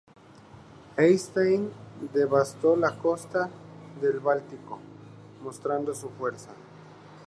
[0.97, 1.69] Eysteinn
[2.11, 3.51] devastó la costa
[4.01, 4.79] del Báltico
[5.43, 6.49] mostrando su fuerza.